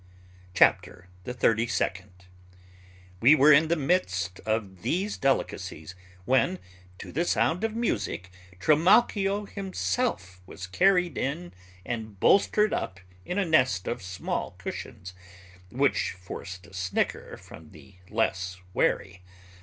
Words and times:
CHAPTER 0.55 1.09
THE 1.25 1.33
THIRTY 1.35 1.67
SECOND. 1.67 2.25
We 3.19 3.35
were 3.35 3.53
in 3.53 3.67
the 3.67 3.75
midst 3.75 4.39
of 4.47 4.81
these 4.81 5.15
delicacies 5.15 5.93
when, 6.25 6.57
to 6.97 7.11
the 7.11 7.23
sound 7.23 7.63
of 7.63 7.75
music, 7.75 8.31
Trimalchio 8.59 9.45
himself 9.45 10.41
was 10.47 10.65
carried 10.65 11.19
in 11.19 11.53
and 11.85 12.19
bolstered 12.19 12.73
up 12.73 12.99
in 13.25 13.37
a 13.37 13.45
nest 13.45 13.87
of 13.87 14.01
small 14.01 14.55
cushions, 14.57 15.13
which 15.69 16.13
forced 16.13 16.65
a 16.65 16.73
snicker 16.73 17.37
from 17.37 17.69
the 17.69 17.97
less 18.09 18.57
wary. 18.73 19.21